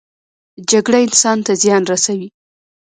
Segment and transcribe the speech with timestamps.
[0.71, 2.27] جګړه انسان ته زیان رسوي